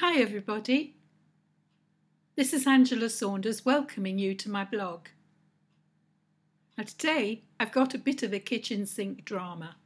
Hi, 0.00 0.18
everybody. 0.18 0.96
This 2.34 2.54
is 2.54 2.66
Angela 2.66 3.10
Saunders 3.10 3.66
welcoming 3.66 4.18
you 4.18 4.34
to 4.34 4.50
my 4.50 4.64
blog. 4.64 5.08
Now, 6.78 6.84
today 6.84 7.42
I've 7.60 7.70
got 7.70 7.92
a 7.92 7.98
bit 7.98 8.22
of 8.22 8.32
a 8.32 8.38
kitchen 8.38 8.86
sink 8.86 9.26
drama. 9.26 9.76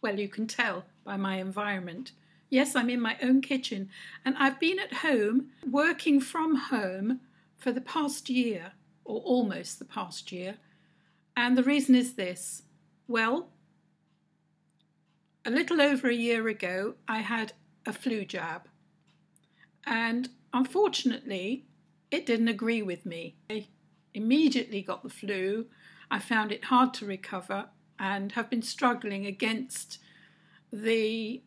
Well, 0.00 0.20
you 0.20 0.28
can 0.28 0.46
tell 0.46 0.84
by 1.02 1.16
my 1.16 1.38
environment. 1.38 2.12
Yes, 2.50 2.76
I'm 2.76 2.88
in 2.88 3.00
my 3.00 3.16
own 3.20 3.40
kitchen, 3.40 3.90
and 4.24 4.36
I've 4.38 4.60
been 4.60 4.78
at 4.78 4.98
home 4.98 5.48
working 5.68 6.20
from 6.20 6.54
home 6.54 7.18
for 7.56 7.72
the 7.72 7.80
past 7.80 8.30
year, 8.30 8.74
or 9.04 9.20
almost 9.22 9.80
the 9.80 9.84
past 9.84 10.30
year. 10.30 10.58
And 11.36 11.58
the 11.58 11.64
reason 11.64 11.96
is 11.96 12.14
this 12.14 12.62
well, 13.08 13.48
a 15.44 15.50
little 15.50 15.82
over 15.82 16.08
a 16.08 16.14
year 16.14 16.46
ago, 16.46 16.94
I 17.08 17.22
had 17.22 17.54
a 17.84 17.92
flu 17.92 18.24
jab. 18.24 18.68
And 19.86 20.28
unfortunately, 20.52 21.64
it 22.10 22.26
didn't 22.26 22.48
agree 22.48 22.82
with 22.82 23.06
me. 23.06 23.36
I 23.48 23.66
immediately 24.14 24.82
got 24.82 25.02
the 25.02 25.08
flu. 25.08 25.66
I 26.10 26.18
found 26.18 26.52
it 26.52 26.64
hard 26.64 26.92
to 26.94 27.06
recover 27.06 27.66
and 27.98 28.32
have 28.32 28.50
been 28.50 28.62
struggling 28.62 29.26
against 29.26 29.98
the 30.72 31.42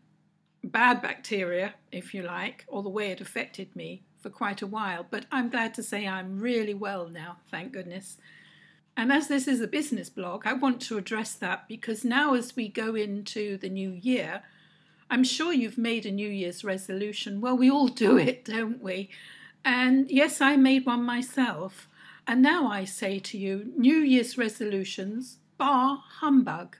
bad 0.63 1.01
bacteria, 1.01 1.75
if 1.91 2.13
you 2.13 2.23
like, 2.23 2.65
or 2.67 2.83
the 2.83 2.89
way 2.89 3.11
it 3.11 3.21
affected 3.21 3.75
me 3.75 4.03
for 4.21 4.29
quite 4.29 4.61
a 4.61 4.67
while. 4.67 5.05
But 5.09 5.25
I'm 5.31 5.49
glad 5.49 5.73
to 5.75 5.83
say 5.83 6.07
I'm 6.07 6.39
really 6.39 6.73
well 6.73 7.07
now, 7.07 7.37
thank 7.49 7.71
goodness. 7.71 8.17
And 8.97 9.13
as 9.13 9.27
this 9.27 9.47
is 9.47 9.61
a 9.61 9.67
business 9.67 10.09
blog, 10.09 10.45
I 10.45 10.53
want 10.53 10.81
to 10.81 10.97
address 10.97 11.33
that 11.35 11.67
because 11.67 12.03
now, 12.03 12.33
as 12.33 12.55
we 12.55 12.67
go 12.67 12.95
into 12.95 13.57
the 13.57 13.69
new 13.69 13.91
year, 13.91 14.43
I'm 15.09 15.23
sure 15.23 15.51
you've 15.51 15.77
made 15.77 16.05
a 16.05 16.11
New 16.11 16.29
Year's 16.29 16.63
resolution. 16.63 17.41
Well, 17.41 17.57
we 17.57 17.69
all 17.69 17.87
do 17.87 18.17
it, 18.17 18.45
don't 18.45 18.81
we? 18.81 19.09
And 19.65 20.09
yes, 20.11 20.39
I 20.39 20.55
made 20.55 20.85
one 20.85 21.03
myself. 21.03 21.87
And 22.27 22.43
now 22.43 22.67
I 22.67 22.85
say 22.85 23.17
to 23.19 23.37
you, 23.37 23.73
New 23.75 23.97
Year's 23.97 24.37
resolutions, 24.37 25.37
bah 25.57 25.97
humbug. 26.19 26.77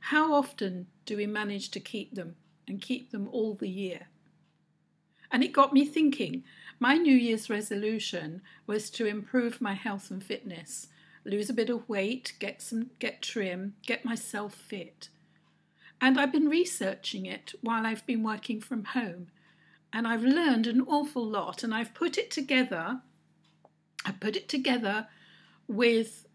How 0.00 0.32
often 0.32 0.86
do 1.04 1.16
we 1.16 1.26
manage 1.26 1.70
to 1.72 1.80
keep 1.80 2.14
them 2.14 2.36
and 2.66 2.80
keep 2.80 3.10
them 3.10 3.28
all 3.30 3.54
the 3.54 3.68
year? 3.68 4.08
And 5.30 5.44
it 5.44 5.52
got 5.52 5.74
me 5.74 5.84
thinking. 5.84 6.42
My 6.78 6.96
New 6.96 7.14
Year's 7.14 7.50
resolution 7.50 8.40
was 8.66 8.88
to 8.90 9.06
improve 9.06 9.60
my 9.60 9.74
health 9.74 10.10
and 10.10 10.22
fitness, 10.22 10.88
lose 11.24 11.50
a 11.50 11.54
bit 11.54 11.68
of 11.68 11.88
weight, 11.88 12.34
get 12.38 12.62
some 12.62 12.90
get 12.98 13.20
trim, 13.20 13.74
get 13.82 14.04
myself 14.04 14.54
fit. 14.54 15.08
And 16.00 16.20
I've 16.20 16.32
been 16.32 16.48
researching 16.48 17.26
it 17.26 17.54
while 17.60 17.86
I've 17.86 18.06
been 18.06 18.22
working 18.22 18.60
from 18.60 18.84
home. 18.84 19.28
And 19.92 20.06
I've 20.06 20.24
learned 20.24 20.66
an 20.66 20.82
awful 20.82 21.24
lot 21.24 21.62
and 21.62 21.74
I've 21.74 21.94
put 21.94 22.18
it 22.18 22.30
together. 22.30 23.00
I 24.04 24.12
put 24.12 24.36
it 24.36 24.48
together 24.48 25.08
with 25.68 26.26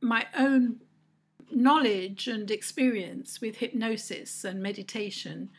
my 0.00 0.26
own 0.36 0.80
knowledge 1.50 2.28
and 2.28 2.50
experience 2.50 3.40
with 3.40 3.56
hypnosis 3.56 4.44
and 4.44 4.62
meditation 4.62 5.50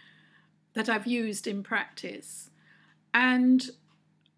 that 0.73 0.89
I've 0.89 1.07
used 1.07 1.47
in 1.47 1.63
practice. 1.63 2.49
And 3.13 3.69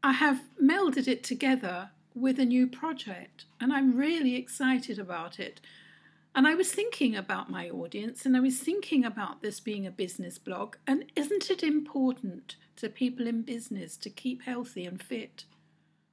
I 0.02 0.14
have 0.14 0.42
melded 0.62 1.08
it 1.08 1.23
together 1.23 1.90
with 2.16 2.40
a 2.40 2.45
new 2.45 2.67
project, 2.67 3.45
and 3.59 3.72
I'm 3.73 3.95
really 3.95 4.36
excited 4.36 4.97
about 4.97 5.40
it 5.40 5.59
and 6.35 6.47
I 6.47 6.53
was 6.55 6.72
thinking 6.72 7.16
about 7.16 7.49
my 7.49 7.69
audience 7.69 8.25
and 8.25 8.38
I 8.38 8.39
was 8.39 8.59
thinking 8.59 9.03
about 9.03 9.41
this 9.41 9.59
being 9.59 9.88
a 9.88 9.91
business 9.91 10.38
blog. 10.38 10.75
And 10.85 11.05
isn't 11.16 11.49
it 11.49 11.63
important 11.63 12.55
to 12.77 12.89
people 12.89 13.27
in 13.27 13.41
business 13.41 13.97
to 13.97 14.09
keep 14.09 14.44
healthy 14.44 14.85
and 14.85 15.02
fit? 15.02 15.45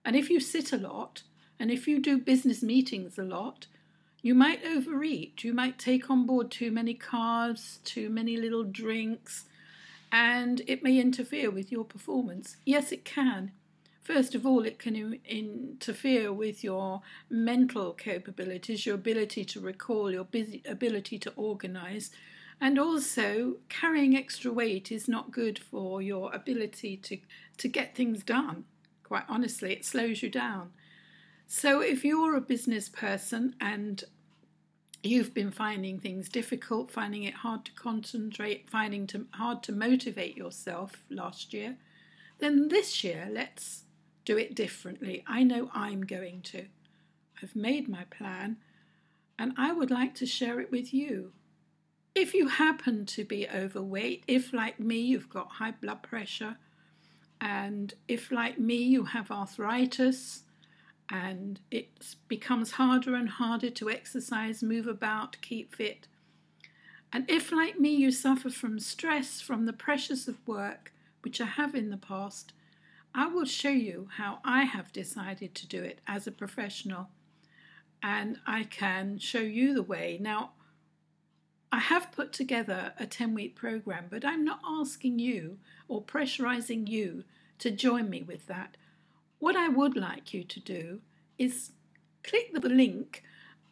And 0.05 0.17
if 0.17 0.31
you 0.31 0.41
sit 0.41 0.73
a 0.73 0.79
lot 0.79 1.23
and 1.61 1.71
if 1.71 1.87
you 1.87 2.01
do 2.01 2.19
business 2.19 2.63
meetings 2.63 3.19
a 3.19 3.23
lot, 3.23 3.67
you 4.23 4.35
might 4.35 4.65
overeat. 4.65 5.45
You 5.45 5.53
might 5.53 5.79
take 5.79 6.11
on 6.11 6.27
board 6.27 6.51
too 6.51 6.71
many 6.71 6.95
carbs, 6.95 7.83
too 7.85 8.09
many 8.09 8.37
little 8.37 8.65
drinks, 8.65 9.45
and 10.11 10.63
it 10.67 10.83
may 10.83 10.99
interfere 10.99 11.51
with 11.51 11.71
your 11.71 11.85
performance. 11.85 12.57
Yes, 12.65 12.91
it 12.91 13.05
can. 13.05 13.53
First 14.07 14.37
of 14.37 14.47
all, 14.47 14.65
it 14.65 14.79
can 14.79 15.19
interfere 15.25 16.33
with 16.33 16.63
your 16.63 17.03
mental 17.29 17.93
capabilities, 17.93 18.87
your 18.87 18.95
ability 18.95 19.45
to 19.47 19.59
recall, 19.59 20.13
your 20.13 20.29
ability 20.65 21.19
to 21.19 21.33
organize. 21.35 22.13
And 22.61 22.79
also, 22.79 23.57
carrying 23.69 24.17
extra 24.17 24.53
weight 24.53 24.93
is 24.93 25.09
not 25.09 25.33
good 25.33 25.59
for 25.59 26.01
your 26.01 26.33
ability 26.33 26.99
to, 26.99 27.19
to 27.57 27.67
get 27.67 27.97
things 27.97 28.23
done. 28.23 28.67
Quite 29.03 29.25
honestly, 29.29 29.73
it 29.73 29.85
slows 29.85 30.23
you 30.23 30.31
down. 30.31 30.71
So, 31.49 31.81
if 31.81 32.05
you're 32.05 32.37
a 32.37 32.41
business 32.41 32.89
person 32.89 33.57
and 33.61 34.05
you've 35.03 35.35
been 35.35 35.51
finding 35.51 35.99
things 35.99 36.29
difficult, 36.29 36.93
finding 36.93 37.25
it 37.25 37.35
hard 37.35 37.65
to 37.65 37.73
concentrate, 37.73 38.71
finding 38.71 39.09
to, 39.09 39.27
hard 39.33 39.65
to 39.65 39.73
motivate 39.73 40.37
yourself 40.37 40.93
last 41.11 41.53
year, 41.53 41.77
then 42.39 42.69
this 42.69 43.03
year 43.03 43.29
let's 43.33 43.83
do 44.27 44.37
it 44.37 44.55
differently. 44.55 45.25
I 45.27 45.43
know 45.43 45.71
I'm 45.73 46.03
going 46.03 46.43
to. 46.43 46.67
I've 47.43 47.57
made 47.57 47.89
my 47.89 48.05
plan 48.11 48.59
and 49.39 49.55
I 49.57 49.73
would 49.73 49.91
like 49.91 50.15
to 50.17 50.27
share 50.27 50.61
it 50.61 50.71
with 50.71 50.93
you. 50.93 51.33
If 52.15 52.35
you 52.35 52.49
happen 52.49 53.07
to 53.07 53.25
be 53.25 53.49
overweight, 53.49 54.25
if 54.27 54.53
like 54.53 54.81
me 54.81 54.99
you've 54.99 55.31
got 55.31 55.53
high 55.53 55.73
blood 55.73 56.03
pressure, 56.03 56.57
and 57.41 57.93
if 58.09 58.33
like 58.33 58.59
me 58.59 58.77
you 58.77 59.05
have 59.05 59.31
arthritis, 59.31 60.43
and 61.11 61.61
it 61.71 62.17
becomes 62.27 62.73
harder 62.73 63.15
and 63.15 63.29
harder 63.29 63.69
to 63.69 63.91
exercise, 63.91 64.63
move 64.63 64.87
about, 64.87 65.37
keep 65.43 65.75
fit, 65.75 66.09
and 67.13 67.31
if 67.31 67.53
like 67.53 67.79
me 67.79 67.95
you 67.95 68.11
suffer 68.11 68.49
from 68.49 68.81
stress 68.81 69.43
from 69.43 69.67
the 69.67 69.75
pressures 69.75 70.27
of 70.27 70.37
work, 70.49 70.93
which 71.21 71.41
I 71.41 71.45
have 71.45 71.75
in 71.75 71.91
the 71.91 71.99
past, 71.99 72.55
I 73.19 73.29
will 73.29 73.47
show 73.47 73.71
you 73.71 74.09
how 74.19 74.41
I 74.45 74.65
have 74.65 74.93
decided 74.93 75.55
to 75.55 75.67
do 75.67 75.83
it 75.83 76.01
as 76.07 76.27
a 76.27 76.31
professional 76.31 77.09
and 78.03 78.39
I 78.47 78.65
can 78.65 79.17
show 79.17 79.41
you 79.41 79.73
the 79.73 79.83
way. 79.83 80.19
Now, 80.21 80.51
I 81.73 81.79
have 81.79 82.13
put 82.13 82.35
together 82.35 82.93
a 82.99 83.07
10 83.07 83.33
week 83.33 83.57
program, 83.57 84.09
but 84.11 84.23
I'm 84.23 84.45
not 84.45 84.61
asking 84.69 85.19
you 85.19 85.57
or 85.89 86.03
pressurizing 86.03 86.89
you 86.89 87.25
to 87.61 87.71
join 87.71 88.11
me 88.11 88.23
with 88.23 88.49
that. 88.49 88.77
What 89.39 89.57
I 89.57 89.69
would 89.69 89.97
like 89.97 90.35
you 90.35 90.45
to 90.45 90.61
do 90.61 91.01
is 91.39 91.71
click 92.23 92.53
the 92.53 92.69
link 92.69 93.23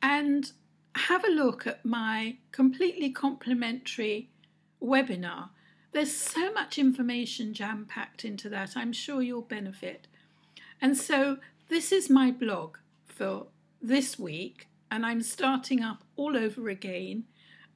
and 0.01 0.53
have 0.97 1.23
a 1.23 1.31
look 1.31 1.67
at 1.67 1.85
my 1.85 2.39
completely 2.51 3.11
complimentary 3.11 4.31
webinar 4.83 5.51
there's 5.95 6.15
so 6.15 6.53
much 6.53 6.77
information 6.77 7.55
jam 7.55 7.87
packed 7.89 8.25
into 8.25 8.49
that. 8.49 8.77
I'm 8.77 8.93
sure 8.93 9.23
you'll 9.23 9.43
benefit. 9.43 10.09
And 10.81 10.97
so, 10.97 11.39
this 11.69 11.93
is 11.93 12.11
my 12.11 12.33
blog 12.33 12.77
for 13.07 13.47
this 13.81 14.19
week, 14.19 14.69
and 14.91 15.07
I'm 15.07 15.23
starting 15.23 15.83
up 15.83 16.03
all 16.17 16.37
over 16.37 16.69
again. 16.69 17.25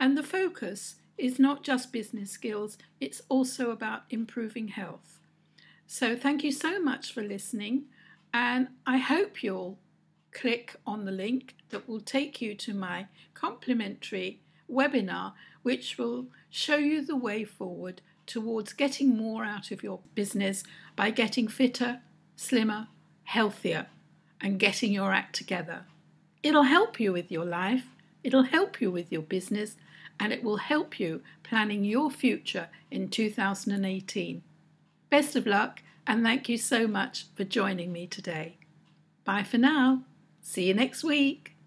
And 0.01 0.19
the 0.19 0.25
focus 0.25 0.97
is 1.17 1.39
not 1.39 1.62
just 1.62 1.93
business 1.93 2.33
skills, 2.33 2.77
it's 3.01 3.23
also 3.29 3.71
about 3.71 4.03
improving 4.11 4.69
health. 4.69 5.21
So, 5.87 6.17
thank 6.17 6.43
you 6.43 6.50
so 6.50 6.81
much 6.81 7.12
for 7.12 7.23
listening, 7.23 7.85
and 8.35 8.69
I 8.85 8.99
hope 8.99 9.45
you'll 9.45 9.79
click 10.33 10.75
on 10.85 11.05
the 11.05 11.12
link 11.12 11.55
that 11.71 11.89
will 11.89 12.00
take 12.00 12.43
you 12.43 12.56
to 12.56 12.75
my 12.75 13.06
complimentary 13.35 14.41
webinar, 14.69 15.35
which 15.62 15.99
will 15.99 16.27
show 16.51 16.77
you 16.77 17.05
the 17.05 17.17
way 17.17 17.45
forward 17.45 18.03
towards 18.27 18.73
getting 18.73 19.17
more 19.17 19.45
out 19.45 19.71
of 19.71 19.83
your 19.83 20.00
business 20.15 20.62
by 20.95 21.11
getting 21.11 21.49
fitter, 21.49 22.00
slimmer, 22.37 22.89
healthier, 23.25 23.87
and 24.41 24.59
getting 24.59 24.93
your 24.93 25.12
act 25.12 25.35
together. 25.35 25.85
It'll 26.43 26.65
help 26.65 27.00
you 27.00 27.12
with 27.12 27.33
your 27.33 27.45
life, 27.45 27.87
it'll 28.23 28.45
help 28.45 28.81
you 28.81 28.91
with 28.91 29.11
your 29.11 29.23
business, 29.23 29.77
and 30.21 30.33
it 30.33 30.43
will 30.43 30.59
help 30.59 31.00
you 31.00 31.23
planning 31.43 31.85
your 31.85 32.11
future 32.11 32.69
in 32.91 33.09
2018. 33.09 34.43
Best 35.11 35.37
of 35.37 35.47
luck, 35.47 35.83
and 36.06 36.23
thank 36.23 36.49
you 36.49 36.59
so 36.59 36.87
much 36.87 37.27
for 37.35 37.44
joining 37.44 37.93
me 37.93 38.06
today. 38.06 38.59
Bye 39.25 39.43
for 39.43 39.59
now. 39.59 40.03
See 40.41 40.69
you 40.69 40.75
next 40.75 41.05
week. 41.05 41.57